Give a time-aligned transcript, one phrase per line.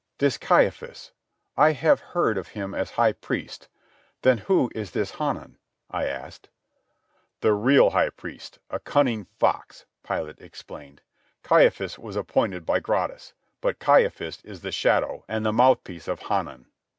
[0.17, 1.11] "This Caiaphas,
[1.55, 3.67] I have heard of him as high priest,
[4.23, 5.59] then who is this Hanan?"
[5.91, 6.49] I asked.
[7.41, 11.03] "The real high priest, a cunning fox," Pilate explained.
[11.43, 16.65] "Caiaphas was appointed by Gratus, but Caiaphas is the shadow and the mouthpiece of Hanan."